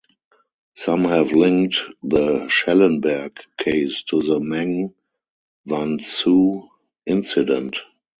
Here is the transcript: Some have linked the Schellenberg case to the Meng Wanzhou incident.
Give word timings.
Some 0.73 1.03
have 1.03 1.31
linked 1.33 1.83
the 2.01 2.47
Schellenberg 2.47 3.37
case 3.55 4.01
to 4.05 4.19
the 4.19 4.39
Meng 4.39 4.95
Wanzhou 5.69 6.67
incident. 7.05 7.77